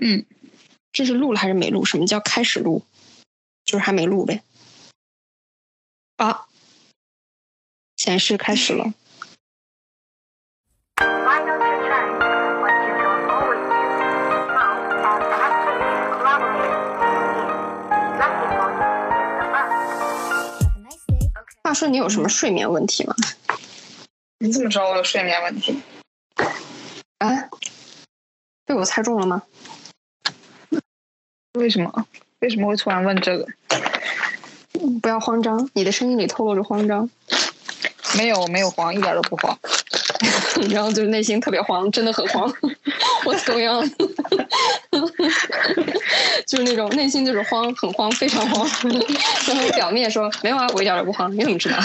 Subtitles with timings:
[0.00, 0.24] 嗯，
[0.92, 1.84] 这是录了还是没录？
[1.84, 2.84] 什么叫开始录？
[3.64, 4.42] 就是还没录呗。
[6.16, 6.46] 啊，
[7.96, 8.92] 显示开始了。
[21.62, 23.14] 话说你有什么睡眠问题吗？
[24.38, 25.82] 你怎么知道我有睡眠问题？
[27.18, 27.50] 啊，
[28.64, 29.42] 被我猜中了吗？
[31.58, 32.06] 为什么？
[32.40, 33.46] 为什么会突然问这个？
[35.02, 37.08] 不要慌张，你的声音里透露着慌张，
[38.16, 39.58] 没有，没有慌，一点都不慌。
[40.70, 42.52] 然后就是内心特别慌，真的很慌。
[43.24, 43.88] What's going on？，
[46.46, 48.68] 就是那种内心就是慌，很慌，非常慌。
[49.46, 51.78] 然后表面说没有啊，我一点都不慌，你怎么知道？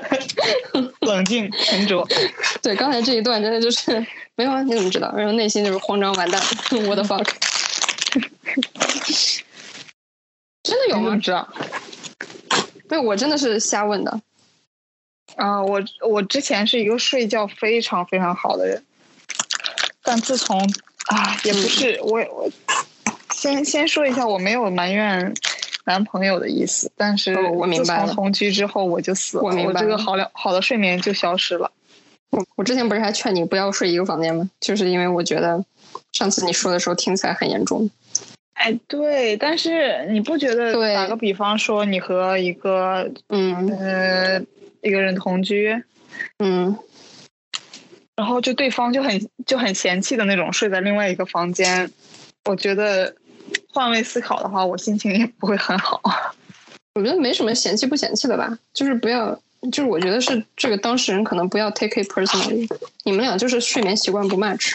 [1.00, 2.06] 冷静沉着。
[2.62, 4.04] 对，刚才这一段真的就是
[4.36, 5.12] 没有啊，你怎么知道？
[5.16, 6.40] 然后内心就是慌张完蛋
[6.86, 7.26] ，what the fuck？
[10.62, 11.16] 真的有吗？
[11.16, 11.48] 知道？
[12.88, 14.20] 对，我真的是瞎问的。
[15.36, 18.82] 啊、我我之前是一个睡觉非常非常好的人，
[20.02, 20.60] 但自从
[21.06, 22.50] 啊，也不是我我
[23.34, 25.34] 先先说一下，我没有埋怨
[25.84, 31.70] 男朋友的意思，但是哦我明白了自从同居之后我就死了，我明白了这个好了好的睡眠就消失了。
[32.30, 34.50] 我我之前不是还劝你不要睡一个房间吗？
[34.60, 35.62] 就是因为我觉得
[36.12, 37.90] 上次你说的时候听起来很严重。
[38.56, 44.40] 哎，对，但是你不觉得对打个比方说，你和一个嗯呃
[44.80, 45.82] 一个人同居，
[46.38, 46.76] 嗯，
[48.16, 51.90] 然后就对方就很就很嫌弃的那种睡在另外一个房间，
[52.46, 53.14] 我觉得
[53.68, 56.00] 换位思考的话，我心情也不会很好。
[56.94, 59.38] 我觉得没什么嫌弃不嫌弃的吧，就是不要，
[59.70, 62.66] 就是我觉得是这个当事人可能不要 take it personally，
[63.04, 64.72] 你们俩就是睡眠习惯不 match，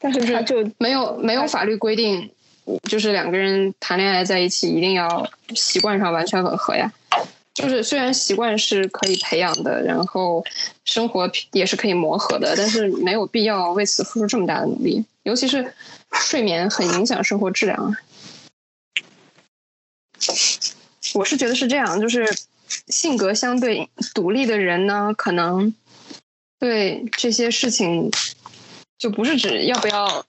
[0.00, 2.28] 但是他就没有没有法律规定，
[2.84, 6.92] 就是两个人谈恋爱在一起一定要习惯上完全吻合呀。
[7.54, 10.44] 就是虽然习惯是可以培养的，然后
[10.84, 15.72] 生活也是可以磨合的，但是没有必要为此付出这么大的努力，尤其是
[16.12, 17.96] 睡眠很影响生活质量啊。
[21.14, 22.26] 我是觉得是这样，就是
[22.88, 25.74] 性格相对独立的人呢，可能
[26.58, 28.10] 对这些事情
[28.98, 30.26] 就不是指要不要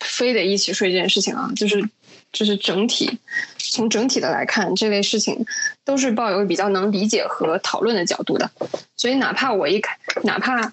[0.00, 1.88] 非得一起睡这件事情啊，就是
[2.32, 3.18] 就是整体
[3.58, 5.46] 从整体的来看，这类事情
[5.84, 8.50] 都是抱有比较能理解和讨论的角度的。
[8.96, 10.72] 所以哪怕我一开，哪怕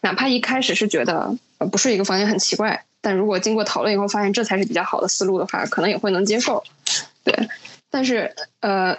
[0.00, 6.62] 哪怕一开始是觉得呃不睡一个房间很奇怪，但如果经过讨论以后发现这才是比较好的思路的话，可能也会能接受。
[7.22, 7.48] 对，
[7.90, 8.96] 但是呃，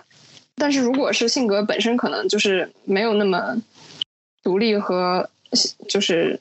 [0.56, 3.56] 但是如果是性格本身可能就是没有那么
[4.44, 5.30] 独立和
[5.88, 6.40] 就是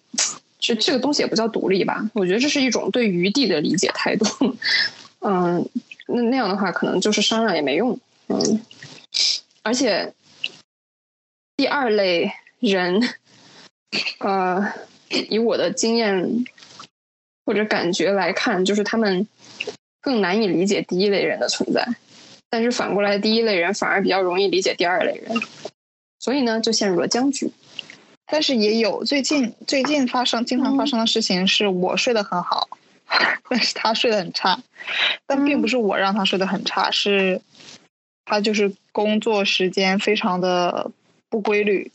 [0.66, 4.24] 这这个东西也不叫独立吧，我觉得这是一种对余地的理解态度。
[5.20, 5.68] 嗯，
[6.06, 7.98] 那那样的话可能就是商量也没用。
[8.28, 8.62] 嗯，
[9.62, 10.14] 而且
[11.54, 13.02] 第二类人，
[14.20, 14.72] 呃，
[15.28, 16.46] 以我的经验
[17.44, 19.28] 或者感觉来看，就是他们
[20.00, 21.86] 更难以理解第一类人的存在，
[22.48, 25.36] 但是反过来，第一类人反而比较容易理解第二类人，
[26.18, 27.50] 所以呢，就陷入了僵局。
[28.26, 32.68] 但是也有最近最近发生经常发生的事情是我睡得很好，
[33.48, 34.58] 但是他睡得很差，
[35.26, 37.40] 但并不是我让他睡得很差，是
[38.24, 40.90] 他就是工作时间非常的
[41.28, 41.92] 不规律，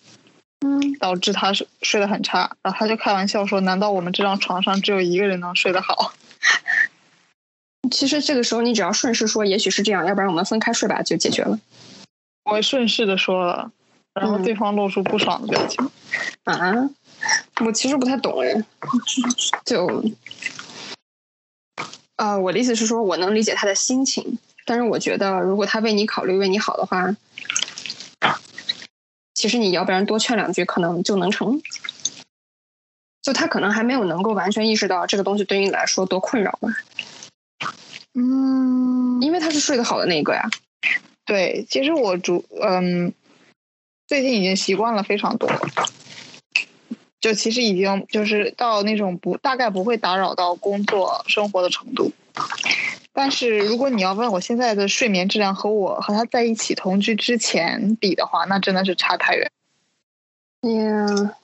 [0.66, 2.56] 嗯，导致他睡睡得很差。
[2.62, 6.14] 然后他就开玩笑说：“难道我们这张床上只有一个人能睡得好
[7.90, 11.60] 其实这个时候你只要顺势说，也许是这样，要不然我们分开睡吧，就解决了。？”
[12.46, 13.72] 我顺势的说了，
[14.14, 15.90] 然后嗯对方露出不爽的表情。
[16.44, 16.90] 啊，
[17.66, 18.64] 我其实不太懂哎，
[19.66, 20.04] 就，
[22.16, 27.16] 呃，我的意思是说，我能理解他的心情，但是我觉得，如果他为你考虑、为你好的话，
[29.34, 31.62] 其实你要不然多劝两句，可能就能成。
[33.22, 36.70] 就他可能还没有能够完全意识到这个东西对于你来说多困扰吧，
[38.16, 40.50] 嗯，因为他是睡得好的那一个呀。
[41.26, 43.14] 对，其实我主嗯，
[44.10, 45.48] 最近已经习惯了非常多，
[47.22, 52.12] 就其实已经就是到那种不大概不会打扰到工作生活的程度。
[53.14, 59.52] 但是如果你要问我现在的睡眠质量和我和他在一起同居之前比的话，那真的是差太远。
[60.62, 61.36] 呀，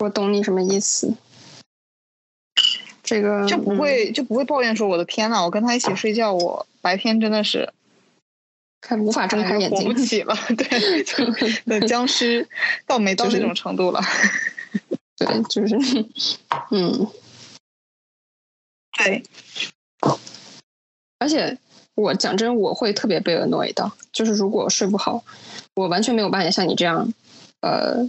[0.00, 1.14] 我懂你什么意思。
[3.02, 7.72] 这个就不会就不会抱怨说我的天呐，我跟他一起睡觉，我白天真的是
[8.80, 10.00] 看无法睁开眼睛活不。
[10.00, 12.48] 起了， 对，僵尸
[12.86, 14.00] 倒没到就是这种程度了。
[15.16, 15.76] 对，就是，
[16.70, 17.06] 嗯，
[18.96, 19.22] 对，
[21.18, 21.58] 而且
[21.94, 25.22] 我讲真，我会特别被 annoy 到，就是如果睡不好，
[25.74, 27.12] 我完全没有办法像你这样，
[27.60, 28.08] 呃，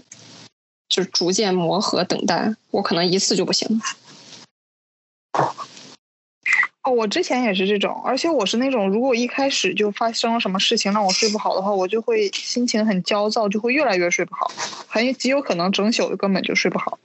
[0.88, 3.81] 就逐渐磨合等待，我可能一次就不行。
[6.83, 14.51] 哦，我之前也是这种，而且我是那种，如果一开始就发生了什么事情让我睡不好的话，我就会心情很焦躁，就会越来越睡不好，
[14.88, 16.98] 很极有可能整宿根本就睡不好。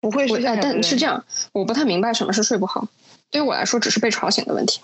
[0.00, 2.88] 不会是但是这样，我不太明白什么是睡不好。
[3.30, 4.80] 对于我来说，只是被吵醒的问题。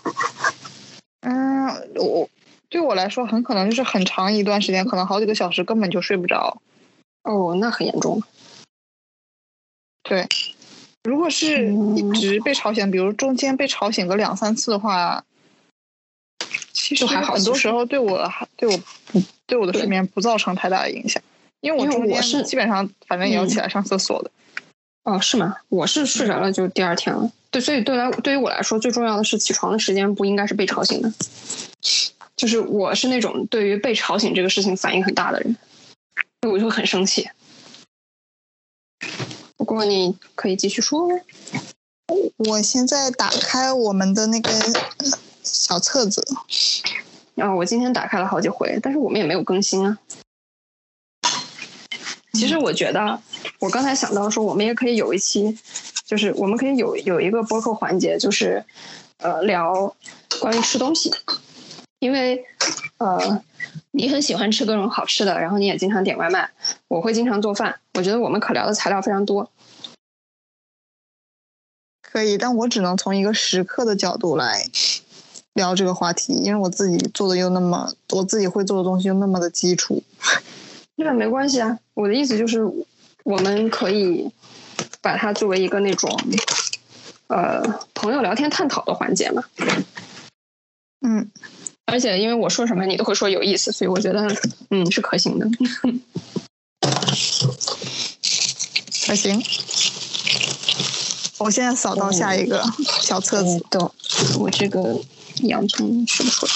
[1.22, 1.66] 嗯，
[1.96, 2.30] 我
[2.68, 6.62] 对我来说很可能就是很长一段时间，可能好几个小时根本就睡不着。
[7.24, 8.22] 哦，那很严重。
[10.04, 10.24] 对，
[11.04, 15.24] 如果是一直被吵醒，比如中间被吵醒个两三次的话，
[16.72, 18.80] 其实还好很多时候对我还对我
[19.46, 21.22] 对我的睡眠不造成太大的影响，
[21.60, 24.30] 因为我中间我是基本上反正也要嗯起来上厕所的。
[25.04, 25.56] 哦，是吗？
[25.68, 27.30] 我是睡着了就第二天了。
[27.50, 31.10] 对，所以对来对于我来说，最重要的是起床的时间不应该是被吵醒的。
[32.36, 35.56] 就是我是那种对于被吵醒这个事情反应很大的人，
[36.42, 37.26] 所以我就很生气。
[39.68, 41.06] 不过你可以继续说。
[42.38, 44.50] 我现在打开我们的那个
[45.42, 46.26] 小册子，
[47.34, 49.98] 然后我今天打开了好几回，但是我们也没有更新啊。
[52.32, 53.20] 其实我觉得，
[53.58, 55.58] 我刚才想到说，我们也可以有一期，
[56.06, 58.64] 就是我们可以有有一个播客环节，就是
[59.18, 59.94] 呃聊
[60.40, 61.12] 关于吃东西，
[61.98, 62.42] 因为
[62.96, 63.44] 呃
[63.92, 66.50] 你很喜欢吃各种好吃的，然后你也经常点外卖，
[66.88, 69.50] 我会经常做饭，我觉得我们可聊的材料非常多。
[72.02, 74.64] 可以，但我只能从一个食客的角度来
[75.52, 80.02] 聊这个话题，因为我自己做的又那么，我自己会做的东西又那么的基础。
[80.96, 82.64] 那没关系啊，我的意思就是，
[83.24, 84.30] 我们可以
[85.00, 86.10] 把它作为一个那种
[87.28, 87.62] 呃
[87.94, 89.44] 朋友聊天探讨的环节嘛。
[91.02, 91.30] 嗯，
[91.90, 94.28] 而且因为我说什么你都会说有意思，所以我觉得
[94.70, 95.48] 嗯是可行的。
[99.06, 99.42] 可行。
[101.38, 102.62] 我现在扫到下一个
[103.00, 103.90] 小册子，的，
[104.38, 105.00] 我这个
[105.44, 106.52] 洋葱说不出来。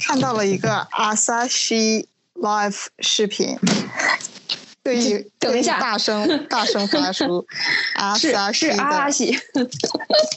[0.00, 2.04] 看到了一个 Asahi
[2.34, 3.56] Live 视频，
[4.84, 7.46] 对于等一下大声大声发出
[8.18, 9.38] 是是 Asahi 阿萨西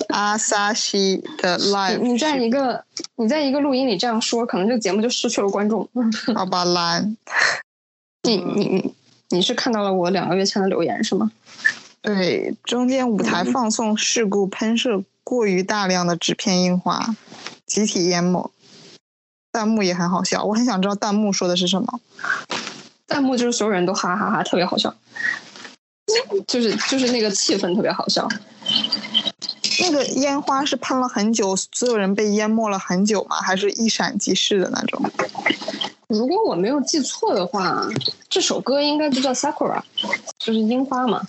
[0.10, 2.84] ，Asahi 的 Live，你在一个
[3.16, 5.90] 你在一个录音里这样说，可能这个节目就失去了观众。
[5.94, 7.18] 频好吧蓝，
[8.22, 8.94] 你你你
[9.30, 11.32] 你是看到了我两个月前的留言是吗？
[12.02, 17.16] 对，中间舞台放送事故喷射过于大量的纸片樱花，
[17.66, 18.52] 集体淹没。
[19.52, 22.00] 弹幕也很好笑，我很想知道弹幕说的是什么。
[23.08, 24.94] 弹幕就是所有人都哈哈哈，特别好笑，
[26.48, 28.28] 就是就是那个气氛特别好笑。
[29.82, 33.36] 那个烟花是喷了很久，所有人被淹没了很久吗？
[33.38, 35.02] 还是一闪即逝的那种？
[36.08, 37.86] 如果我没有记错的话，
[38.30, 39.82] 这首歌应该就叫 Sakura，
[40.40, 41.22] 就是樱花嘛。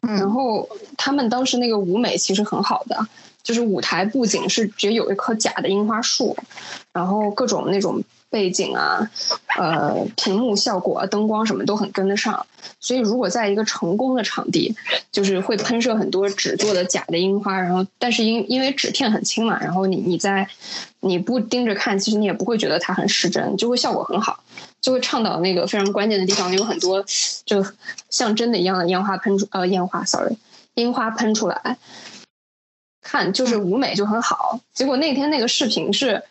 [0.00, 3.06] 然嗯后他们当时那个舞美其实很好的，
[3.42, 6.36] 就是舞台布景是直接有一棵假的樱花树，
[6.92, 9.10] 然后各种那种背景啊、
[9.56, 12.46] 呃屏幕效果啊、灯光什么都很跟得上。
[12.80, 14.74] 所以如果在一个成功的场地，
[15.10, 20.48] 就是会喷射很多纸做的假的樱花，然后但是因因为纸片很轻嘛，然后你你在
[21.00, 24.42] 你不盯着看，其实你也不会觉得它很失真，就会效果很好。
[24.80, 27.04] 就会倡导那个非常关键的地方有很多
[27.44, 27.66] 就
[28.08, 30.36] 像真的一样的烟花喷出呃烟花，sorry，
[30.74, 31.76] 樱花喷出来，
[33.02, 34.60] 看就是舞美就很好。
[34.72, 36.22] 结果那天那个视频是，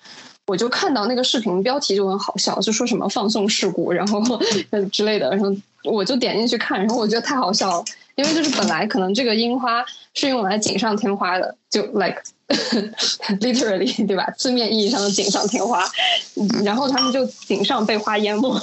[0.48, 4.22] 我就看到那个视频标题就很好笑，就说什么放送事故，然后
[4.70, 5.52] 呃 之类的，然后
[5.84, 7.84] 我就点进去看，然后我觉得太好笑了，
[8.16, 9.84] 因为就是本来可能这个樱花
[10.14, 12.22] 是用来锦上添花的，就 like
[13.42, 14.30] literally 对吧？
[14.38, 15.84] 字面意义上的锦上添花，
[16.64, 18.60] 然后他们就锦上被花淹没。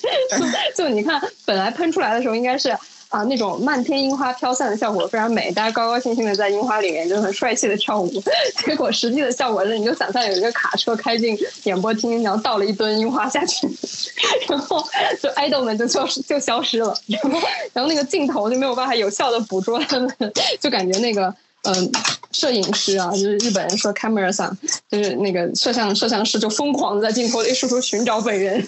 [0.76, 2.76] 就你看，本来喷出来的时候应该是
[3.08, 8.10] 啊那种漫天樱花飘散的效果非常美，大家高高兴兴的在樱花里面就很帅气的跳舞。
[8.66, 13.66] 结果实际的效果是，你就想象有一个卡车开进演播厅，然后倒了一吨樱花下去，
[14.48, 14.84] 然后
[15.22, 17.40] 就爱豆们就消失就消失了，然后
[17.72, 20.14] 然后那个镜头就没有办法有效的捕捉他们，
[20.60, 21.34] 就感觉那个。
[21.64, 21.92] 嗯，
[22.30, 24.56] 摄影师啊，就是日本人说 camera 上，
[24.90, 28.66] 就是那个摄像摄像师就疯狂的在镜头里输出寻找本人，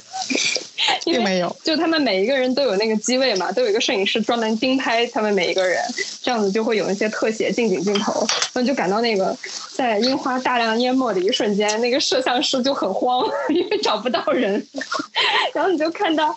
[1.04, 1.54] 并没有。
[1.62, 5.80] 就他们每一个人都有那个机位嘛，都有一个摄影师专门盯拍他们每一个人，
[6.20, 9.34] 这样子就会有一些特写近景镜头，那就感到那个
[9.72, 14.66] 在樱花大量淹没的一瞬间，那个摄像师就很慌， 因为找不到人，
[15.54, 16.36] 然后你就看到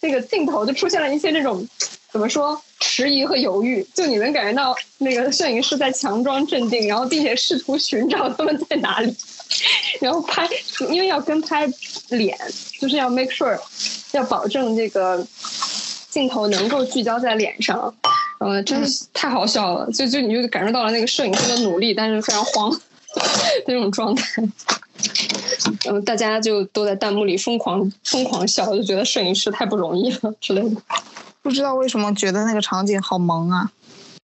[0.00, 1.66] 那个镜头就出现了一些那种
[2.14, 9.12] 怎么说迟疑和犹豫，就你能感觉到那个摄影师在强装镇定，然后并且试图寻找他们在哪里，
[10.00, 10.48] 然后拍，
[10.92, 11.68] 因为要跟拍
[12.10, 12.38] 脸，
[12.78, 13.58] 就是要 make sure
[14.12, 15.26] 要保证这个
[16.08, 17.92] 镜头能够聚焦在脸上，
[18.38, 22.80] 呃，真是太好笑了，就就你就感受到了那个摄影师的努力，但是非常慌
[23.66, 24.40] 那种状态。
[25.90, 30.76] 嗯，大家就都在弹幕里疯狂疯狂笑，就觉得摄影师太不容易了之类的。
[31.44, 33.70] 不知道为什么觉得那个场景好萌啊。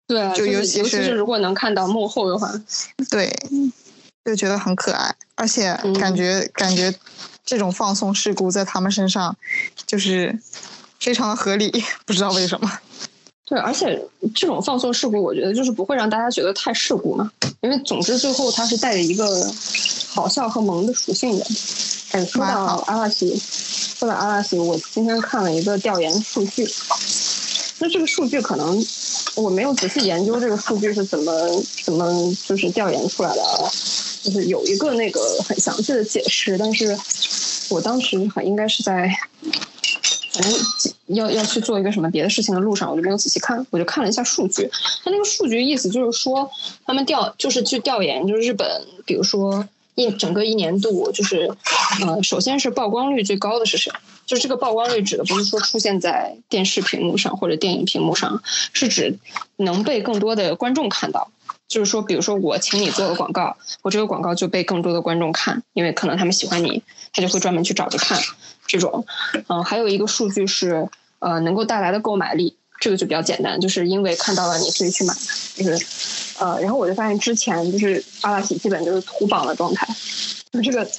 [0.06, 2.52] 对啊，就尤尤其是如果能看到幕后的话，
[3.10, 3.28] 对，
[4.24, 6.94] 就觉得很可爱，而且嗯感觉、感觉
[7.44, 9.36] 这种放送事故在他们身上
[9.86, 10.38] 就是
[11.00, 12.70] 非常的合理， 不知道为什么。
[13.46, 14.00] 对，而且
[14.32, 19.26] 这种放送事故，我觉得就是不会让大家觉得太事故嘛，因为总之最后它是带着一个
[20.08, 21.44] 好笑和萌的属性的。
[22.12, 26.68] 哎，说到阿拉西，说到阿拉西，我今天看了一个调研数据，
[27.78, 28.84] 那这个数据可能
[29.36, 31.32] 我没有仔细研究这个数据是怎么
[31.84, 33.70] 怎么就是调研出来的啊，
[34.22, 36.98] 就是有一个那个很详细的解释，但是
[37.68, 39.08] 我当时很应该是在
[40.32, 40.52] 反正
[41.06, 44.68] 要要去做一个什么别的事情的路上，我就没有仔细看，我就看了一下数据。
[45.04, 46.50] 它那个数据意思就是说，
[46.84, 48.66] 他们调就是去调研，就是日本，
[49.04, 49.64] 比如说
[50.00, 51.50] 一整个一年度，就是
[52.06, 53.92] 呃，首先是曝光率最高的是谁？
[54.26, 58.42] 就是这个曝光率指的不是说出现在电视屏幕上或者电影屏幕上，
[58.72, 59.18] 是指
[59.56, 61.30] 能被更多的观众看到。
[61.66, 68.20] 就是说，比如说我请你做个广告，我这个广告就被更多的观众看，因为可能他们喜欢你，他就会专门去找着看。
[68.66, 69.06] 这种，
[69.46, 70.88] 嗯、还有一个数据是
[71.20, 75.14] 呃能够带来的购买力，这个就比较简单，就是因为看到了你所以去买，
[75.54, 75.86] 就是
[76.38, 79.86] 呃，然后我就发现之前就是阿拉奇基本就是土榜的状态，
[80.50, 80.90] 就这个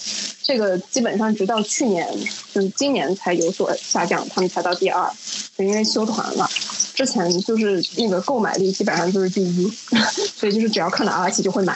[0.44, 2.08] 这个基本上直到去年
[2.54, 5.12] 就是今年才有所下降，他们才到第二，
[5.58, 6.48] 就因为修团了。
[6.94, 9.68] 之前就是那个购买力基本上就是第一，
[10.38, 11.76] 所以就是只要看到阿拉奇就会买，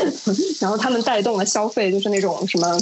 [0.60, 2.78] 然后他们带动了消费，就是那种什么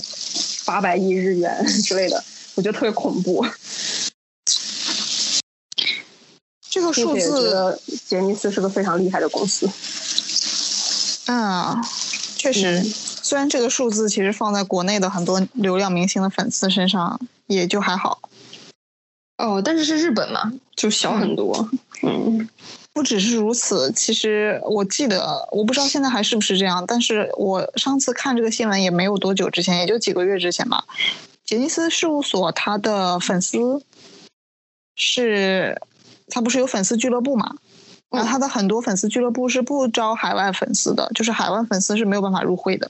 [0.64, 2.25] 八百亿日元之类的，
[2.57, 3.47] 我觉得特别恐怖。
[6.75, 9.71] 这个数字，杰尼斯是个非常厉害的公司。
[11.28, 11.81] 嗯，
[12.37, 18.19] 确实，虽然这个数字其实放在国内的很多流量明星的粉丝身上也就还好，
[19.38, 21.69] 哦，但是是日本嘛，就小很多。
[22.02, 22.49] 嗯
[22.93, 30.85] 不只是如此，其实我记得，我不知道现在还是不是这样，但是我上次看这个新闻也没有多久之前，也就几个月之前吧。
[31.45, 33.81] 杰尼斯事务所它的粉丝
[34.97, 35.81] 是，
[36.28, 37.57] 它不是有粉丝俱乐部嘛？
[38.11, 42.88] 然后它的很多粉丝俱乐部是不招海外粉丝的，就是海外粉丝是没有办法入会的，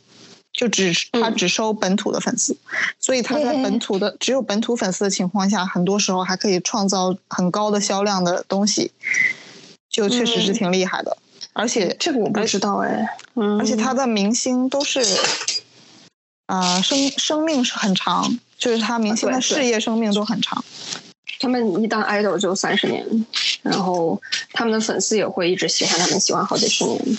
[0.53, 2.55] 就只它嗯只收本土的粉丝，
[2.99, 8.93] 所以他在本土的只有本土粉丝的情况下，很多时候还可以创造很高的销量的东西，
[9.89, 11.17] 就确实是挺厉害的。
[11.55, 13.17] 而且这个我不知道哎。
[13.35, 15.01] 嗯，而且他的明星都是，
[16.47, 20.63] 啊、生生命是很长，就是他明星的事业生命都很长。
[21.45, 23.27] 他们一当 idol 就三十年，
[23.61, 24.19] 然后
[24.55, 27.19] 他们的粉丝也会一直喜欢他们，喜欢好几十年。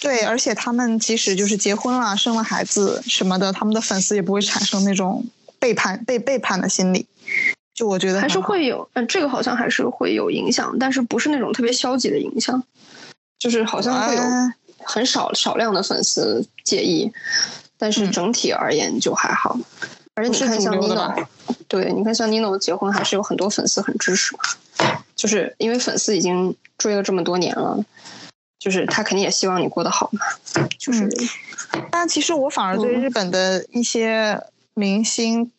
[0.00, 5.26] 对，而且他们即使就是结婚了、生了孩子什么的，他们的粉丝也不会产生那种
[5.58, 7.06] 背叛、被背叛的心理。
[7.74, 12.64] 就我觉得还是会有，嗯、这个好像还是会有影响，但是不是那种特别消极的影响，
[13.38, 17.12] 就是好像会有呃很少少量的粉丝介意，
[17.76, 19.58] 但是嗯整体而言就还好。
[20.16, 21.26] 而且你看像 Nino，
[21.68, 24.40] 对，你看像 Nino 结婚还是有很多粉丝很支持嘛，
[25.14, 27.84] 就是因为粉丝已经追了这么多年了，
[28.58, 30.20] 就是他肯定也希望你过得好嘛，
[30.78, 31.28] 就是、嗯
[31.90, 34.42] 但其实我反而对嗯日本的一些
[34.74, 35.50] 明星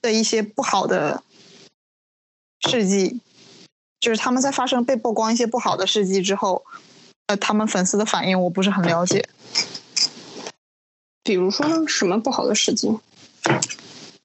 [0.00, 1.22] 的一些不好的
[2.68, 3.20] 事迹，
[3.98, 6.64] 就是他们在发生被曝光一些不好的事迹之后，
[7.26, 9.28] 呃，他们粉丝的反应我不是很了解。
[11.24, 12.88] 比如说呢，什么不好的事迹？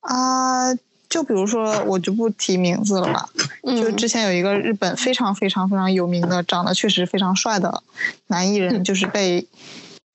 [0.01, 0.73] 啊、
[1.09, 3.29] 就比如说，我就不提名字了吧。
[3.63, 7.83] 就嗯之前有一个日本非常非常非常有名的，长得确实非常帅的
[8.27, 9.47] 男艺人，就是被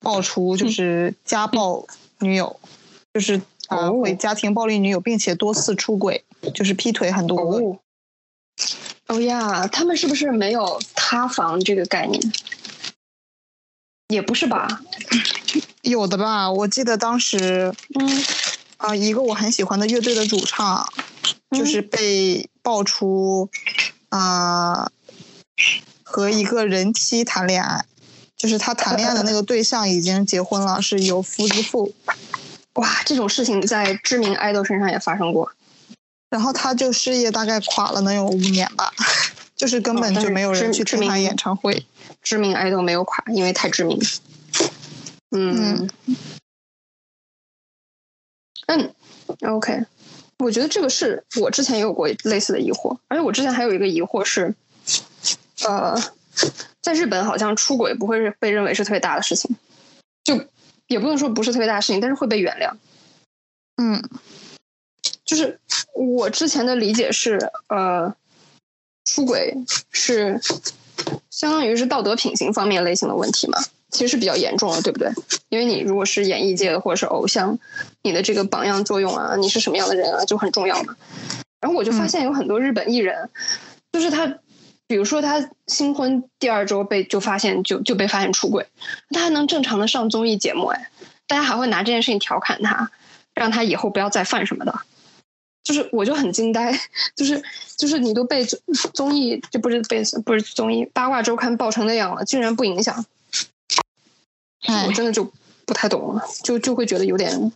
[0.01, 1.87] 爆出就是家暴
[2.21, 2.61] 女友，
[3.15, 6.23] 就是呃哦会家庭暴力女友，并且多次出轨，
[6.55, 7.81] 就是劈腿很多
[9.07, 12.21] 哦呀，他们是不是没有塌房这个概念？
[14.09, 14.83] 也不是吧？
[15.83, 16.53] 有的吧？
[16.53, 18.07] 我记得当时嗯
[18.79, 20.89] 啊、一个我很喜欢的乐队的主唱，
[21.51, 23.51] 就是被爆出
[24.09, 24.91] 啊、
[26.03, 27.85] 和一个人妻谈恋爱，
[28.37, 31.93] 就是他谈恋爱的那个对象已经结婚了，是有夫之妇。
[32.75, 35.53] 哇，这种事情在知名 idol 身上也发生过。
[36.31, 38.93] 然后他就事业大概垮了能有五年吧，
[39.57, 41.85] 就是根本就没有人去听他演唱会。
[42.23, 43.99] 知名 idol 没有垮，因为太知名。
[45.31, 46.17] 嗯嗯
[48.69, 48.95] 嗯
[49.43, 49.85] ，OK，
[50.39, 54.55] 我觉得这个是我之前也有过类似的疑惑，而且我之前还有一个疑惑是，
[55.67, 56.01] 呃，
[56.81, 59.57] 在日本好像出轨不会被认为是特别大的事情，
[60.23, 60.41] 就
[60.87, 62.73] 也不能说不是特别大的事情，但是会被原谅。
[63.77, 64.03] 嗯。
[65.25, 65.61] 就是
[65.95, 68.15] 我之前的理解是，呃，
[69.05, 69.55] 出轨
[69.93, 70.41] 是
[71.29, 73.59] 相当于是道德品行方面类型的问题嘛，
[73.91, 75.11] 其实是比较严重的，对不对？
[75.49, 77.59] 因为你如果是演艺界的或者是偶像，
[78.03, 80.97] 你的这个榜样作用啊，你是什么样的人啊，就很重要嘛。
[81.61, 83.29] 然后我就发现有很多日本艺人，
[83.93, 84.27] 就是他，
[84.87, 88.67] 比如说他新婚第二周被就发现就就被发现出轨，
[89.11, 90.91] 他还能正常的上综艺节目，哎，
[91.27, 92.91] 大家还会拿这件事情调侃他，
[93.35, 94.81] 让他以后不要再犯什么的。
[95.65, 96.73] 就是我就很惊呆，
[97.15, 97.43] 就是
[97.77, 98.59] 就是你都被综
[98.95, 103.05] 综艺就不是被不是综艺八卦周刊爆成那样了，竟然不影响，哎
[104.67, 105.31] 我真的就
[105.65, 107.53] 不太懂了，就就会觉得有点，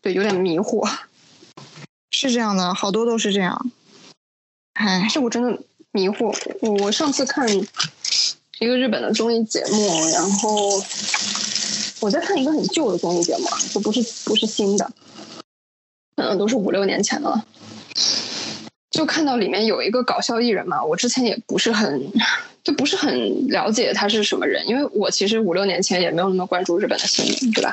[0.00, 0.88] 对，有点迷惑。
[2.10, 3.70] 是这样的，好多都是这样。
[4.74, 5.58] 哎，这我真的
[5.92, 6.36] 迷惑。
[6.60, 7.48] 我我上次看
[8.58, 10.82] 一个日本的综艺节目，然后
[12.00, 14.90] 我在看一个很旧的综艺节目啊，就不是不是新的，
[16.16, 17.44] 可能都是五六年前的了。
[18.90, 22.12] 就看到里面有一个搞笑艺人嘛，我之前也不是很
[22.64, 27.70] 就不是很了解他是什么人，因为我其实五六年前也没有那么关注日本的新闻，对吧？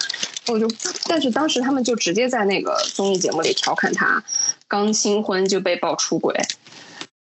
[0.47, 0.69] 我就
[1.07, 4.21] 但是当时他们就直接在那个综艺节目里调侃他
[4.67, 6.35] 刚新婚就被爆出轨，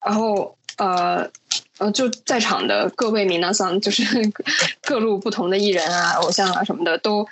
[0.04, 1.28] 然后呃
[1.76, 4.04] 呃，就在场的各位明娜桑，就是
[4.82, 7.26] 各路不同的艺人啊、偶像啊什么的，都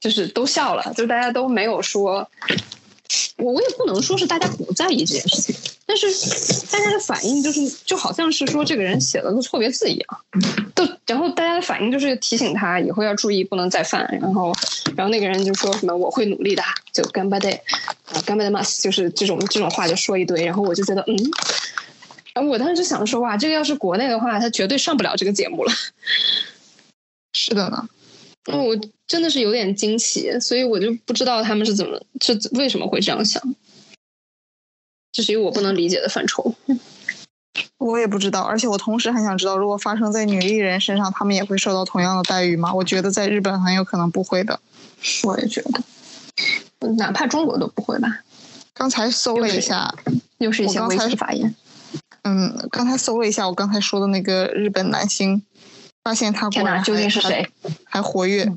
[0.00, 2.26] 就是都笑了，就大家都没有说，
[3.36, 5.54] 我我也不能说是大家不在意这件事情，
[5.92, 6.06] 但是
[6.70, 10.20] 大家的反应就是就好像是说这个人写了个错别字一样，
[10.74, 14.50] 都然后大家的反应就是提醒他以后要注意不能再犯，然后
[14.96, 16.62] 然后那个人就说什么我会努力的，
[16.94, 17.52] 就干巴得
[18.06, 21.14] 啊干巴的 must 就是这种这种话就说一堆，然后我就觉得嗯。
[22.32, 25.72] 然后我当时就想说，哇，这个要是国内的话，他绝对上不了这个节目了。
[27.34, 27.86] 是的呢。
[28.50, 28.74] 嗯，我
[29.06, 33.40] 真的是有点惊奇，所以我就不知道他们是怎么，是为什么会这样想，
[35.12, 36.54] 这是一个我不能理解的范畴。
[37.76, 42.72] 我也不知道，而且我同时还想知道，如果发生在女艺人身上，她们也会受到同样的待遇吗？
[42.72, 44.58] 我觉得在日本很有可能不会的。
[45.24, 45.60] 我也觉
[46.80, 48.20] 得，哪怕中国都不会吧。
[48.72, 49.92] 刚才搜了一下，
[50.38, 51.54] 又是一些刚才险发言。
[52.22, 55.42] 嗯，刚才搜了一下我刚才说的那个日本男星，
[56.04, 57.50] 发现他天哪，果然究竟是谁？
[57.84, 58.50] 还活跃，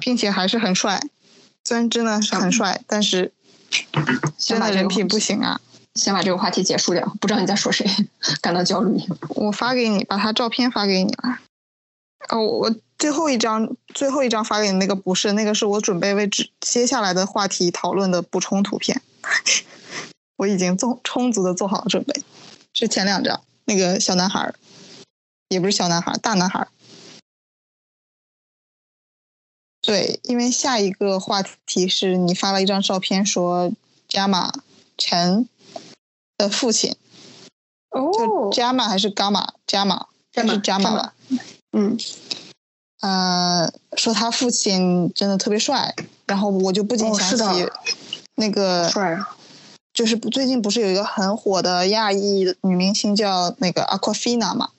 [0.00, 1.00] 并且还是很帅。
[1.62, 3.32] 虽然真的是很帅，但是
[3.92, 4.06] 真
[4.38, 5.60] 先把这个的人品不行啊！
[5.94, 7.86] 先把这个话题结束掉，不知道你在说谁，
[8.42, 9.00] 感到焦虑。
[9.30, 11.38] 我发给你，把他照片发给你了。
[12.28, 19.00] 哦，我最后一张最后一张发给你那个不是，那个是我准备为之接下来的话题讨论的补充图片。
[20.36, 22.22] 我已经做充足的做好了准备，
[22.72, 24.54] 是前两张那个小男孩儿，
[25.48, 26.66] 也不是小男孩儿，大男孩
[29.84, 33.70] 对，因为下一个话题是你发了一张照片，说
[34.08, 34.52] 加马
[34.96, 35.48] 陈
[36.38, 36.96] 的父亲，
[37.90, 39.52] 就哦，加马还是伽马？
[39.66, 41.14] 伽马是加马吧？
[41.72, 41.98] 嗯，
[43.00, 45.94] 呃，说他父亲真的特别帅，
[46.26, 47.72] 然后我就不禁想起的
[48.36, 49.36] 那个，帅啊！
[49.92, 54.70] 就是不最近不是有一个很火的亚裔女明星叫那个 Aquafina 嘛，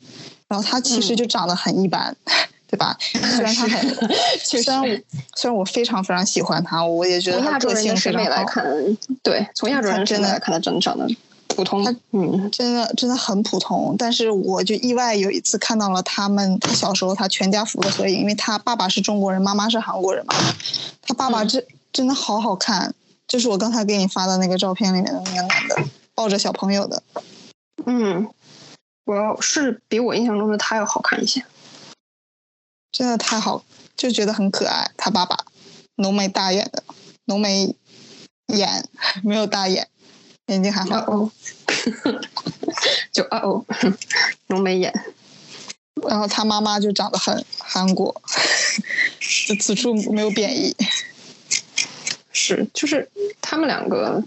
[0.47, 2.17] 然后她其实嗯就长得很一般，
[2.67, 2.97] 对吧？
[3.13, 3.95] 虽然他很，
[4.43, 4.87] 虽然我
[5.35, 11.07] 虽然我非常非常喜欢他，我也觉得从亚洲她个性人审美非常好，来看，对，从亚洲人真的来看，他真的长得
[11.47, 11.95] 普通他。
[12.11, 20.33] 嗯，真的真的很普通，但是我就意外有一次看到了他们他小时候他全家福的合影，因为他爸爸是中国人，妈妈是韩国人嘛。
[21.01, 22.93] 他爸爸嗯真、真的好好看，
[23.27, 25.77] 就是我刚才给你发的那个照片里面的那个男的，
[26.15, 27.03] 抱着小朋友的，
[27.85, 28.27] 嗯，
[29.05, 31.45] 我要是比我印象中的他要好看一些。
[32.97, 33.61] 真的太好，
[33.97, 34.89] 就觉得很可爱。
[34.95, 35.37] 他爸爸
[35.95, 36.81] 浓眉大眼的，
[37.25, 37.75] 浓眉
[38.47, 38.87] 眼
[39.21, 39.89] 没有大眼，
[40.47, 41.13] 眼睛还哦好。
[41.13, 41.31] 哦，
[43.11, 43.65] 就哦哦，
[44.47, 44.93] 浓眉眼。
[46.07, 48.21] 然后他妈妈就长得很韩国，
[49.47, 50.73] 就此处没有贬义。
[52.31, 53.09] 是，就是
[53.41, 54.23] 他们两个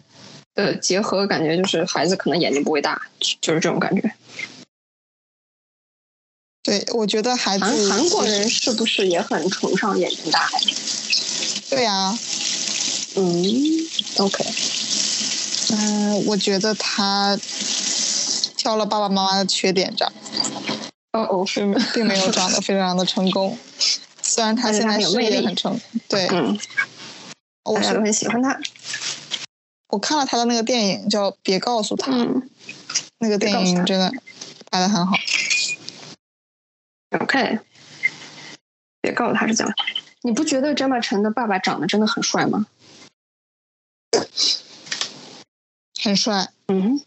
[0.54, 3.00] 的结合，感觉就是孩子可能眼睛不会大，
[3.40, 4.12] 就是这种感觉。
[6.62, 10.60] 对，我觉得孩子韩韩国人是不是也很崇尚眼睛大呀？
[11.70, 12.18] 对呀、
[13.16, 13.86] 嗯
[14.18, 14.44] ，OK，
[15.70, 17.38] 嗯，我觉得他
[18.56, 20.12] 挑了爸爸妈妈的缺点长，
[21.12, 23.56] 哦哦，并并没有长得非常的成功。
[24.22, 26.58] 虽然他现在事业很成，对，嗯，
[27.64, 28.58] 我大家都是很喜欢他。
[29.88, 32.42] 我看了他的那个电影叫《别告诉他》，嗯
[33.20, 34.12] 那个电影真的
[34.70, 35.16] 拍的很好。
[37.10, 37.58] ，OK，
[39.00, 39.74] 别告诉他是这样。
[40.22, 42.66] 你不觉得张马晨的爸爸长得真的很帅吗？
[46.02, 47.00] 很帅，嗯，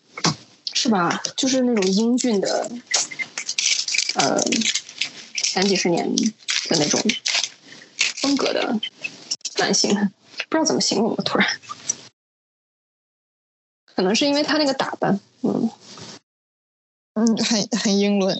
[0.74, 1.22] 是吧？
[1.36, 2.72] 就是那种英俊的，
[4.16, 4.42] 呃，
[5.36, 7.02] 前几十年的那种
[8.18, 8.80] 风格的
[9.58, 9.94] 男性，
[10.50, 11.48] 不知道怎么形容了，突然，
[13.86, 15.70] 可能是因为他那个打扮，嗯，
[17.14, 18.38] 嗯，很很英伦。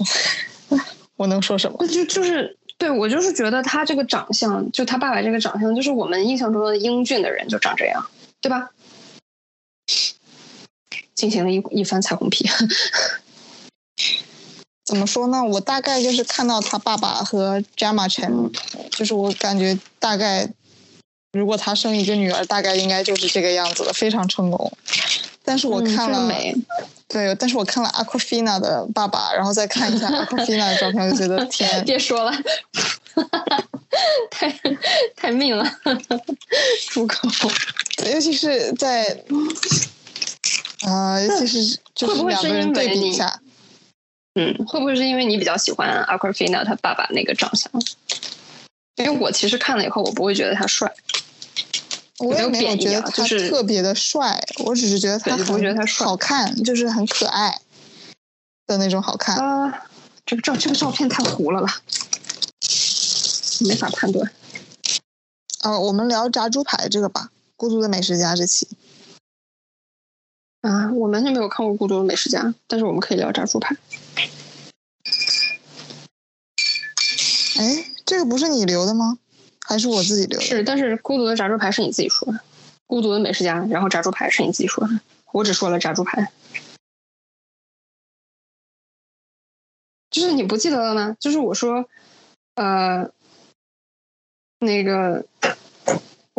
[1.22, 1.78] 我能说什么？
[1.88, 8.04] 就就是对我就是觉得他这个长相，就他爸爸这个长相，就是我们印象中的英俊的人就长这样，
[8.42, 8.72] 对吧？
[11.14, 12.50] 进行了一一番彩虹屁，
[14.84, 15.44] 怎么说呢？
[15.44, 18.52] 我大概就是看到他爸爸和 Jama 陈，
[18.90, 20.50] 就是我感觉大概，
[21.34, 24.72] 如果他生一个女儿，大概应该就是这个样子的，非常成功。
[25.44, 26.28] 但是我嗯看了，
[27.12, 32.32] 对，但是我看了 Aquafina 的爸爸，然后再看一下 Aquafina 的照片，我就觉得天， 别说了，
[34.30, 34.50] 太
[35.16, 35.66] 太命了，
[36.90, 37.16] 猪狗。
[38.14, 39.04] 尤其是在，
[40.86, 43.42] 呃，尤其是就是两个人对比一下，
[44.36, 47.70] 嗯，会不会是因为你比较喜欢 Aquafina 他爸爸那个长相？
[48.96, 50.92] 因为我其实看了以后，我不会觉得他帅，
[52.22, 57.60] 我也没有觉得他特别的帅，我只是觉得他对就不会觉得他帅好看，就是很可爱
[58.68, 59.36] 的那种好看。
[59.38, 59.86] 啊、
[60.26, 61.68] 这个照这个照片太糊了了，
[63.62, 64.32] 没法判断。
[65.64, 68.68] 呃，我们聊炸猪排这个吧，《孤独的美食家》这期。
[70.62, 73.76] 啊，我完全没有看过《孤独的美食家》，但是我们可以聊炸猪排。
[77.58, 79.18] 哎，这个不是你留的吗？
[79.68, 80.46] 还是我自己留的？
[80.46, 82.40] 是，但是孤独的炸猪排是你自己说的，
[82.88, 85.00] 孤独的美食家，然后炸猪排是你自己说的，
[85.32, 86.32] 我只说了炸猪排。
[90.10, 91.16] 就是你不记得了吗？
[91.22, 91.88] 就是我说，
[92.56, 93.10] 呃，
[94.60, 95.26] 那个，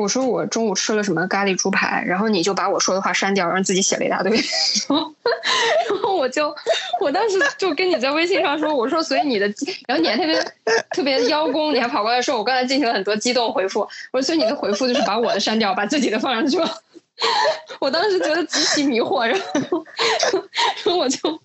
[0.03, 4.33] 我说我中午吃了什么咖喱猪排，然后你就把我说的话删掉，然后自己写了一大堆，
[4.91, 6.55] 然后，我就，
[7.01, 9.47] 我当时就跟你在微信上说，我说所以你的，
[9.87, 10.45] 然后你还特别
[10.91, 13.81] 特别邀功，你还跑过来说我刚才进行了很多激动回复，
[14.13, 16.83] 我说所以你的回复就是把我的删掉，把自己的放上去了。
[17.79, 19.39] 我当时觉得极其迷惑，然
[19.71, 19.85] 后，
[20.33, 21.41] 然后我就，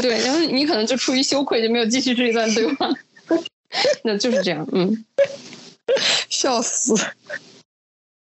[0.00, 2.88] 对，然后你可能就出于羞愧就没有继续这一段对话，
[4.04, 5.04] 那就是这样，嗯，
[6.30, 6.94] 笑死！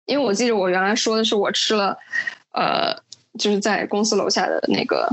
[0.06, 1.96] 因为我记得我原来说的是我吃了，
[2.52, 2.94] 呃，
[3.38, 5.08] 就是在公司楼下的那个，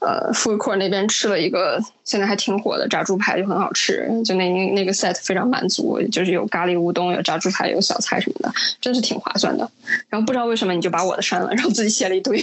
[0.00, 9.68] 呃，food court 那边吃了一个现在还挺火的炸猪排，就很好吃，就那那个 set 非常满足，就是有咖喱乌冬，有炸猪排，有小菜什么的，真是挺划算的。
[10.08, 12.38] 然后不知道为什么你就把我的删了，然后自己写了一堆，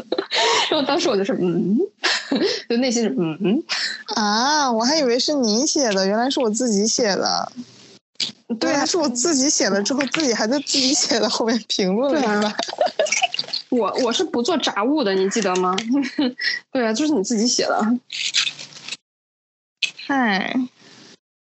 [0.70, 1.78] 然后当时我就是嗯，
[2.68, 3.62] 就内心是嗯，
[4.14, 7.50] 啊，我还以为是你写的，原来是我自己写的。
[8.58, 12.56] 对啊，是我自己写了之后，自己还在自己写的后面评论了对啊。
[13.70, 15.76] 我我是不做杂物的，你记得吗？
[16.72, 17.80] 对啊，就是你自己写的，
[20.06, 20.54] 嗨，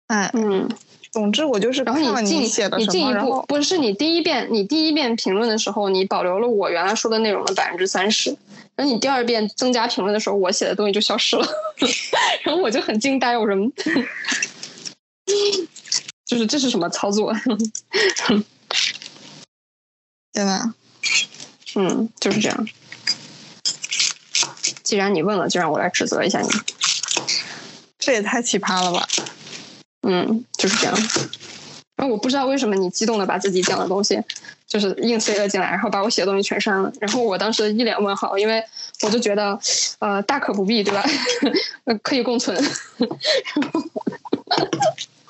[0.07, 0.69] 哎，嗯。
[1.09, 8.29] 总之我就是然看了后你进写的什么，你进一步不是你第一遍你第一遍评论的时候，你保留了我原来说的内容的百分之三十，
[8.75, 11.47] 然后你第二遍增加评论的时候，我写的东西就消失了，
[12.43, 13.71] 然后我就很惊呆，我说，嗯
[16.27, 17.33] 就是这是什么操作？
[20.33, 20.75] 对吧，
[21.75, 22.67] 嗯，就是这样。
[24.83, 26.49] 既然你问了，就让我来指责一下你。
[27.97, 29.07] 这也太奇葩了吧！
[30.03, 30.95] 嗯，就是这样。
[31.95, 34.21] 然后我不知道为什么你激动的把自己讲的东西，
[34.67, 36.91] 就是硬塞了进来，然后把我写的东西全删了。
[37.01, 38.63] 然后我当时一脸问号，因为
[39.01, 39.59] 我就觉得，
[39.99, 41.03] 呃，大可不必，对吧？
[41.85, 42.55] 呃可以共存。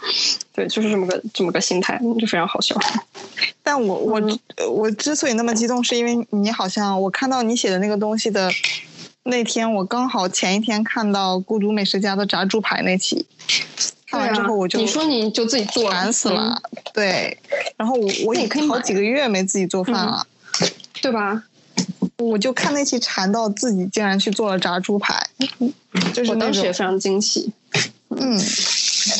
[0.54, 2.76] 对，就是这么个这么个心态，就非常好笑。
[3.64, 4.40] 但我我、嗯
[4.70, 8.50] 我之所以那么激动，是因为你好像我看到你写的那个东西的
[9.24, 13.26] 那天，我刚好前一天看到《孤独美食家》的炸猪排那期，
[14.10, 16.60] 看完之后我就啊你说你就自己做，烦死了，
[16.94, 17.38] 对，
[17.76, 20.26] 然后我我也可以好几个月没自己做饭了，
[20.62, 20.70] 嗯
[21.02, 21.44] 对吧？
[22.18, 25.16] 我就看那期馋到自己竟然去做了炸猪排，
[26.14, 27.52] 就是我当时也非常惊喜。
[28.10, 28.40] 嗯，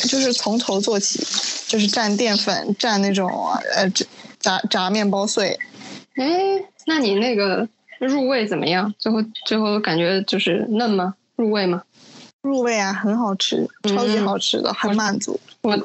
[0.08, 1.18] 就是从头做起，
[1.66, 3.28] 就是蘸淀粉，蘸那种
[3.74, 4.06] 呃炸
[4.40, 5.58] 炸炸面包碎，
[6.14, 6.24] 哎，
[6.86, 7.68] 那你那个
[8.00, 8.92] 入味怎么样？
[8.98, 11.14] 最后最后感觉就是嫩吗？
[11.36, 11.82] 入味吗？
[12.42, 15.38] 入味啊，很好吃，超级好吃的，很满足。
[15.62, 15.76] 我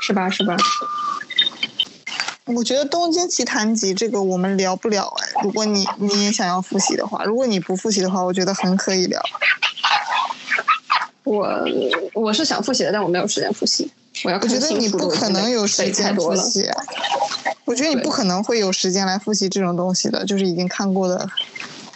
[0.00, 0.56] 是吧是吧？
[2.46, 9.20] 我觉得《东京奇谭集》这个我们聊不了哎，如果你你也想要复习的话，如果你不复习的话，我觉得很可以聊。
[11.24, 11.66] 我
[12.12, 13.90] 我是想复习的，但我没有时间复习。
[14.24, 16.14] 我要我觉得你不可能有时间。
[16.14, 16.68] 复习，
[17.64, 21.28] 我觉得你不可能会有时间来复习这种东西的，就是已经看过的。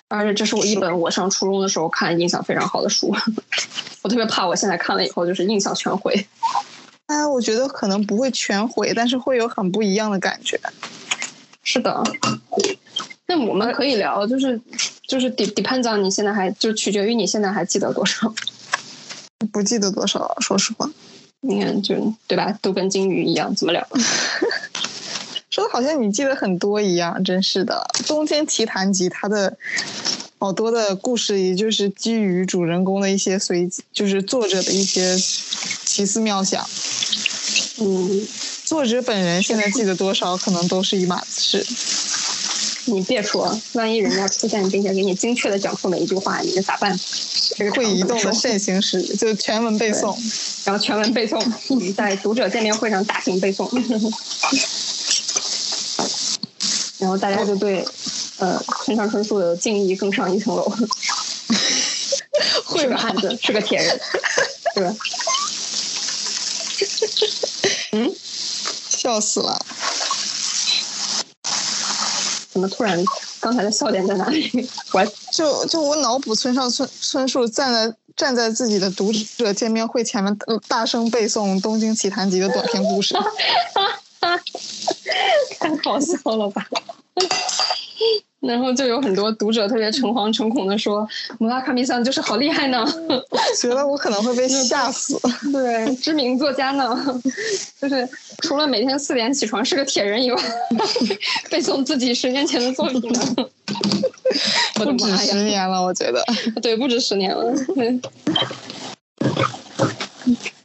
[0.08, 3.14] 而且这是我一本我上初中的时候看印象非常好的书，
[4.02, 6.26] 我特别怕我现在看了以后就是印象全毁。
[7.06, 10.58] 哎，我觉得可能不会全毁，但是会有很不一样的感觉。
[11.62, 12.02] 是的，
[13.26, 14.58] 那我们可以聊，就是
[15.06, 18.32] 就是 de depends on 你现在还就取决于你现在还记得多少。
[19.52, 20.90] 不记得多少了，说实话。
[21.40, 22.58] 你看，就对吧？
[22.60, 23.86] 都跟金鱼一样，怎么聊？
[25.50, 27.88] 说的好像你记得很多一样，真是的。
[28.06, 29.56] 《东京奇谭集》它的
[30.38, 36.68] 好多的故事，也就是基于主人公的一些随机，就是作者的一些奇思妙想。
[37.80, 38.26] 嗯，
[38.64, 41.66] 作者本人现在记得多少，可能都是一码子事。
[42.90, 46.98] 你别说，万一人家出现并且给你精确的讲述每一句话，你这咋办？
[47.56, 50.16] 这个会移动的常慎行史，就全文背诵。
[50.64, 53.68] 然后全文背诵，在读者见面会上大型背诵，
[56.98, 57.84] 然后大家就对
[58.38, 60.72] 呃村上春树的敬意更上一层楼。
[62.64, 64.00] 会吧汉子，是个铁人，
[64.74, 64.94] 是吧？
[67.92, 68.14] 嗯，
[68.90, 69.58] 笑死了。
[72.58, 73.04] 怎么突然
[73.38, 74.68] 刚才的笑点在哪里？
[74.92, 83.14] 我就就我脑补村上春春树站在站在自己的读者见面会前面，呃大声背诵《东京奇谭集》的短篇故事。
[85.60, 86.66] 太好笑了吧？
[88.40, 91.06] 然后就有很多读者特别诚 惶诚恐的说
[91.40, 92.86] ：“摩拉卡米桑就是好厉害呢，
[93.60, 95.18] 觉得我可能会被吓死。
[95.52, 97.20] 对，知名作家呢，
[97.80, 98.08] 就是
[98.42, 100.42] 除了每天四点起床是个铁人以外，
[101.50, 103.20] 背诵自己十年前的作品呢。
[104.78, 105.32] 我的不止妈呀！
[105.32, 106.24] 十年了，我觉得。
[106.62, 108.00] 对，不止十年了，对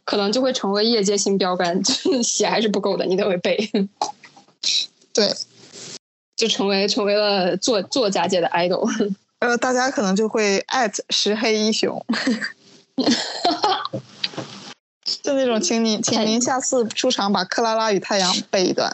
[0.06, 3.58] 可能就会成为业界新标杆，就是写还是不够的，你得会背，
[5.14, 5.28] 对，
[6.44, 8.86] 就成为成为了作作家界的 idol。
[9.40, 12.06] 呃，大家可能就会艾特石黑一雄，
[15.24, 18.94] 就那种，请你，请您下次出场把《克拉拉与太阳》背一段。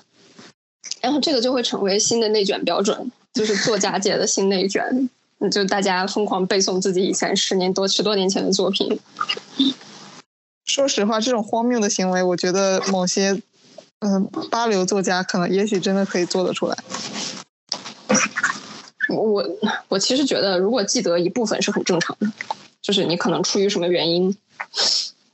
[1.02, 5.10] 然后这个就会成为新的内卷标准，就是作家界的新内卷，
[5.52, 9.00] 就大家疯狂背诵自己以前十年多十多年前的作品。
[10.66, 13.42] 说实话，这种荒谬的行为，我觉得某些，
[14.02, 16.78] 嗯、八流作家可能也许真的可以做得出来。
[19.10, 19.46] 我我
[19.90, 22.32] 我其实觉得，如果记得一部分是很正常的，
[22.82, 24.36] 就是你可能出于什么原因，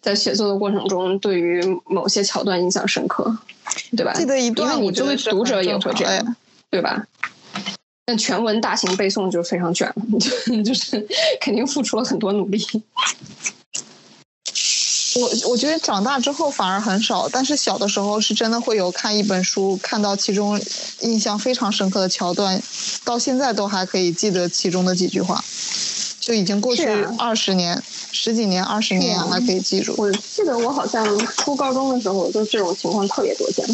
[0.01, 3.38] 在写作的过程中对于某些桥段印象深刻，
[3.95, 4.13] 对吧？
[4.13, 6.35] 记得一段因为你作为读者也会这样，哎
[6.71, 7.05] 对吧？
[8.07, 11.07] 但全文大型背诵就非常卷了，就 就是
[11.41, 12.59] 肯定付出了很多努力。
[15.15, 20.60] 我我觉得长大之后反而很少，但是小的时候是真的会有看一本书，看到其中
[21.01, 22.62] 印象非常深刻的桥段，
[23.06, 25.41] 到现在都还可以记得其中的几句话，
[26.19, 26.86] 就已经过去
[27.17, 29.95] 二十年、十几年、二十年还可以记住。
[29.97, 33.65] 我记得我好像初高中的时候，就这种情况特别多见。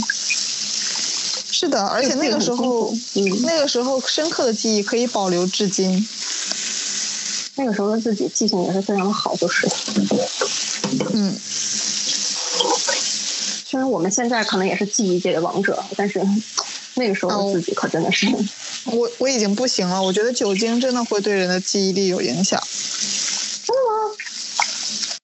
[1.53, 6.07] 是的，而且那个时候，嗯，那个时候深刻的记忆可以保留至今。
[7.61, 9.67] 那个时候的自己记性也是非常的好，就是。
[11.13, 11.31] 嗯，
[13.63, 16.19] 虽然我们现在可能也是记忆界的王者，但是
[16.95, 18.25] 那个时候的自己可真的是。
[18.85, 22.59] 我我已经不行了，我觉得酒精真的会对人的记忆力有影响。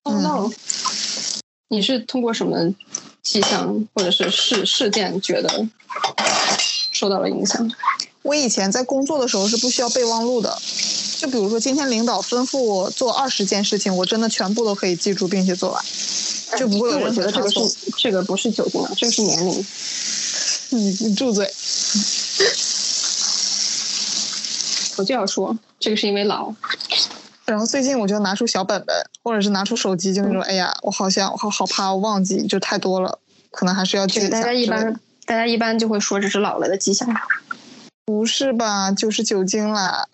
[0.03, 0.51] 哦、no！
[1.69, 2.71] 你是通过什么
[3.23, 5.67] 迹象或者是事事件觉得
[6.91, 7.67] 受到了影响？
[8.21, 10.55] 我以前在工作的时候是不需要备忘录的，
[11.17, 15.83] 就比如说今天领导吩咐我做二十件事情，我真的全部都可以记住并且做完，
[16.57, 17.93] 就不会有我任何觉得这个是差错。
[17.97, 19.65] 这个不是酒精啊，这个是年龄。
[20.69, 21.45] 你你住嘴！
[24.97, 26.53] 我就要说，这个是因为老。
[27.45, 33.17] 然后最近我就拿出小本本，或者是拿出手机，就那种，哎呀，我好像我好好怕我忘记，就太多了，
[33.51, 34.41] 可能还是要记一下之类的。
[34.41, 37.07] 大家一般大家一般就会说这是老了的迹象。
[38.07, 38.89] 不是吧？
[38.89, 40.07] 就是酒精啦，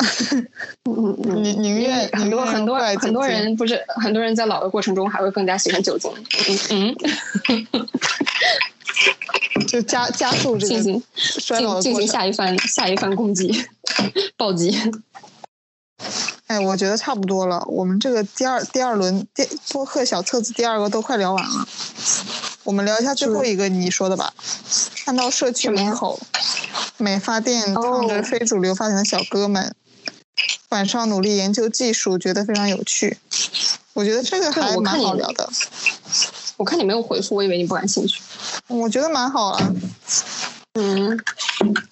[0.83, 1.43] 嗯 嗯嗯。
[1.43, 6.11] 宁宁愿很多很多很多人不是很多人在老的过程中还会更加喜欢酒精。
[6.71, 6.95] 嗯
[7.71, 7.87] 嗯，
[9.69, 11.93] 就加加速这个进行衰老进。
[11.95, 13.63] 行下一番下一番攻击
[14.35, 14.75] 暴击。
[16.47, 17.63] 哎，我觉得差不多了。
[17.67, 21.67] 我们这个第二第二轮第播客小册子第二个都快聊完了，
[22.63, 24.33] 我们聊一下最后一个你说的吧。
[25.05, 26.19] 看到社区门口
[27.03, 29.75] 美发店唱着哦非主流发型的小哥们，
[30.69, 33.17] 晚上努力研究技术，觉得非常有趣。
[33.91, 35.49] 我觉得这个还蛮好聊的，
[36.55, 38.21] 我看你没有回复，我以为你不感兴趣。
[38.67, 39.73] 我觉得蛮好啊。
[40.75, 41.19] 嗯，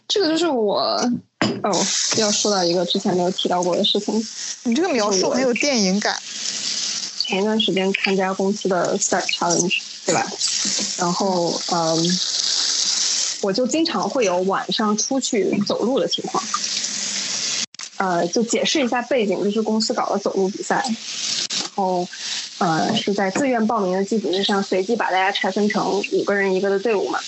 [0.07, 0.79] 这个就是我
[1.61, 1.85] 哦，
[2.17, 4.15] 要说到一个之前没有提到过的事情。
[4.63, 6.17] 你这个描述很有电影感。
[7.17, 10.25] 前一段时间参加公司的 Start Challenge，对吧？
[10.97, 12.19] 然后嗯，
[13.41, 16.43] 我就经常会有晚上出去走路的情况。
[17.97, 20.75] 呃，就解释一下背景，就是公司搞了走路比赛，
[21.59, 22.07] 然后
[22.57, 27.19] 呃是在自愿报名的基础之上，随机把大家拆分成五个人一个的队伍嘛。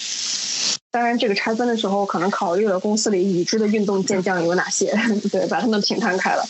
[0.89, 4.95] 当然，这个拆分的时候可能考虑了公司里已知的运动健将有哪些，
[5.32, 6.47] 对，把他们平摊开了。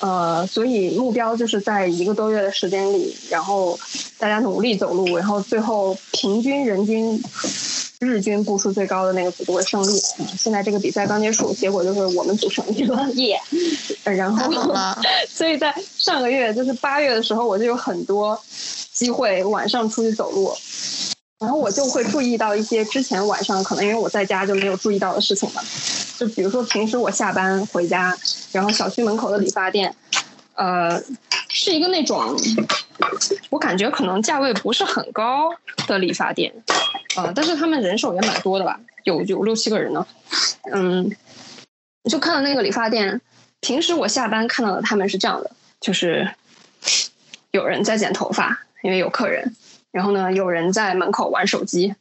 [0.00, 3.78] 呃，所以目标就是在一个多月的时间里，然后
[4.18, 7.22] 大家努力走路，然后最后平均人均
[8.02, 10.02] 日均步数最高的那个组就会胜利。
[10.18, 13.40] 嗯现在这个比赛刚结束，结果就是我们组胜利了，耶！
[14.04, 14.98] 呃然后，了，
[15.30, 18.38] 所以在上个月就是八月的时候，我就有很多
[18.92, 20.52] 机会晚上出去走路。
[21.38, 25.62] 然后我就会注意到一些之前晚上可能因为我在家就没有注意到的事情嘛，
[26.16, 28.16] 就比如说平时我下班回家，
[28.52, 29.94] 然后小区门口的理发店，
[30.54, 31.02] 呃，
[31.48, 32.36] 是一个那种
[33.50, 35.54] 我感觉可能价位不是很高
[35.86, 36.52] 的理发店，
[37.16, 40.06] 呃，但是他们人手也蛮多的吧，有有六七个人呢，
[40.72, 41.10] 嗯，
[42.10, 43.20] 就看到那个理发店，
[43.60, 46.28] 平时我下班看到的他们是这样的，就是
[47.50, 49.54] 有人在剪头发，因为有客人，
[49.90, 51.94] 然后呢，有人在门口玩手机，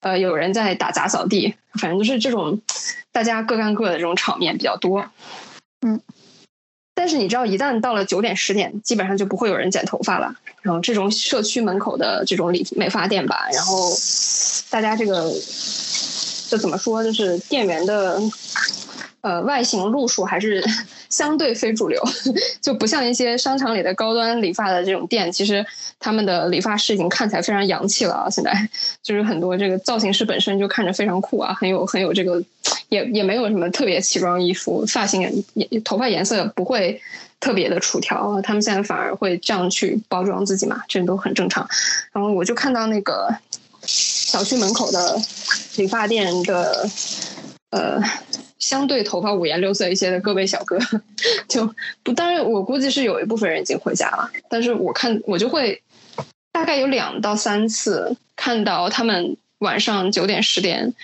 [0.00, 2.60] 呃，有人在打杂扫地，反正就是这种
[3.12, 5.04] 大家各干各的这种场面比较多。
[5.86, 6.00] 嗯，
[6.94, 10.34] 但是你知道，一旦到了九点十点，基本上就不会有人剪头发了。
[10.62, 13.90] 然后这种社区门口的这种理美发店吧，然后
[14.70, 15.30] 大家这个
[16.48, 18.18] 就怎么说，就是店员的
[19.20, 20.64] 呃外形路数还是
[21.10, 22.00] 相对非主流，
[22.60, 25.64] 就不像一些商场里的高端理发的这种店，其实
[26.00, 28.30] 他们的理发师已经看起来非常洋气了啊。
[28.30, 28.68] 现在
[29.02, 32.42] 就是很多这个造型师本身就看着非常酷啊，很有很有这个，
[32.94, 35.20] 也也没有什么特别奇装异服，发型
[35.54, 37.00] 也也头发颜色不会
[37.40, 41.68] 特别的出挑，他们现在反而会这样去包装自己嘛，这都很正常。
[42.12, 43.28] 然后我就看到那个
[43.82, 45.20] 小区门口的
[45.76, 46.88] 理发店的
[47.70, 48.00] 呃。
[48.60, 50.78] 相对头发五颜六色一些的各位小哥，
[51.46, 55.82] 就不，当然我估计是有一部分人已经回家了，但是我看我就会
[56.50, 60.94] 大概有两到三次看到他们晚上九点十点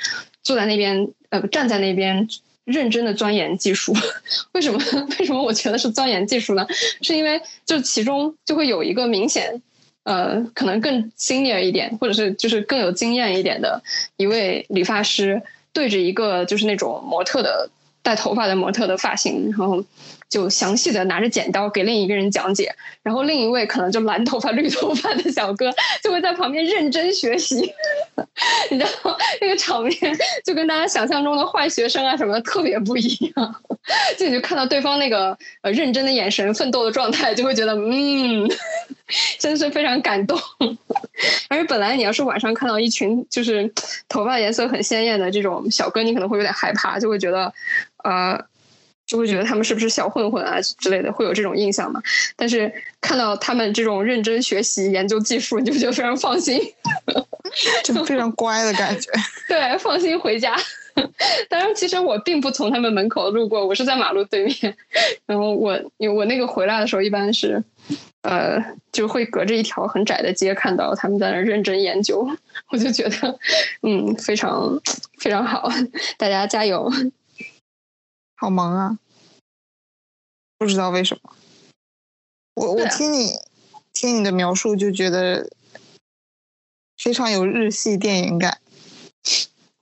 [0.42, 2.28] 坐在那边，呃，站在那边
[2.64, 3.92] 认真的钻研技术。
[4.52, 4.78] 为什么？
[5.18, 6.66] 为什么我觉得是钻研技术呢？
[7.02, 9.62] 是因为就其中就会有一个明显。
[10.02, 13.82] 呃，可能更经验一点，或者是就是更有经验一点的
[14.16, 15.42] 一位理发师，
[15.74, 17.68] 对着一个就是那种模特的
[18.02, 19.84] 带头发的模特的发型，然后
[20.28, 27.56] 就详细的拿着剪刀给另一个人讲解，然后另一位可能就蓝头发、绿头发的小哥就会在旁边认真学习，
[28.70, 29.96] 你知道那个场面
[30.44, 33.54] 就跟大家想象中的坏学生啊什么特别不一样，
[34.18, 38.48] 就你就看到对方那个呃认真的眼神、奋斗的状态，就会觉得嗯，
[39.38, 40.38] 真是非常感动。
[41.48, 43.70] 而且本来你要是晚上看到一群就是
[44.08, 47.52] 头发颜色很鲜艳的这种小哥，你可能会有点害怕，就会觉得
[48.04, 48.44] 呃。
[49.06, 52.00] 就会觉得他们是不是小混混啊之类的，会有这种印象嘛？
[52.36, 56.60] 但是看到他们这种认真学习、研究技术，你就觉得非常放心，
[57.82, 59.10] 就非常乖的感觉。
[59.48, 60.56] 对，放心回家。
[61.50, 64.76] 当然，其实我并不从他们门口路过，我是在马路对面。
[65.26, 65.76] 然后我，
[66.14, 67.60] 我那个回来的时候，一般是，
[68.22, 72.24] 呃，就会隔着一条很窄的街看到他们在那儿认真研究，
[72.70, 73.36] 我就觉得，
[73.82, 74.80] 嗯，非常
[75.18, 75.68] 非常好，
[76.16, 76.88] 大家加油。
[78.40, 78.98] 好萌啊！
[80.56, 81.34] 不知道为什么，
[82.54, 83.32] 我我听你
[83.92, 85.50] 听你的描述就觉得
[86.96, 88.56] 非常有日系电影感。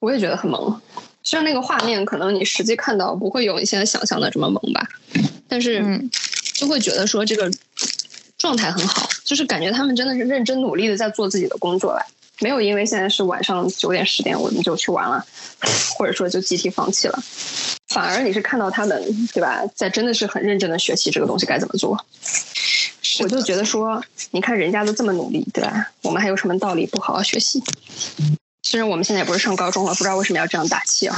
[0.01, 0.83] 我也觉得很萌。
[1.23, 4.85] 虽然那个画面可能你实际看到不会有你现在想象的这么萌吧，
[5.47, 6.11] 但是嗯，
[6.55, 7.49] 就会觉得说这个
[8.39, 12.05] 状态很好，就是感觉他们真的是认真努力的在做自己的工作来，
[12.41, 15.25] 没有因为现在是晚上九点十点我们就去玩了，
[15.97, 17.23] 或者说就集体放弃了，
[17.89, 22.05] 反而你是看到他们对吧，在真的是很认真的学习这个东西该怎么做。
[23.21, 25.91] 我就觉得说，你看人家都这么努力，对吧？
[26.03, 27.63] 我们还有什么道理不好好学习？
[28.63, 31.17] 虽然我们现在也不是上高中了，不知道为什么要这样打气啊。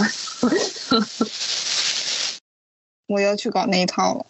[3.06, 4.24] 我要去搞那一套了。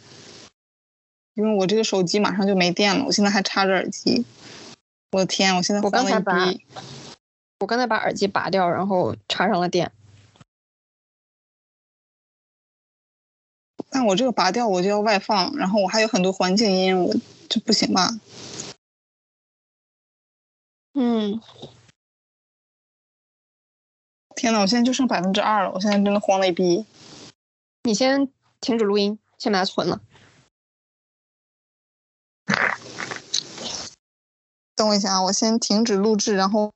[1.35, 4.25] 因为我这个手机马上就没电了，我现在还插着耳机。
[5.13, 6.53] 我的天，我现在我刚才把。
[7.61, 9.93] 我刚才把耳机拔掉，然后插上了电。
[13.91, 17.15] 但我这个拔掉我就要外放，然后我还有很多环境音，我
[17.49, 18.09] 这不行吧？
[20.95, 21.41] 嗯，
[24.37, 26.87] 天呐，我现在就剩百分之二了，我现在真的慌了一逼。
[27.83, 28.29] 你先
[28.61, 30.01] 停止录音，先把它存了。
[34.77, 36.73] 等我一下啊，我先停止录制，然后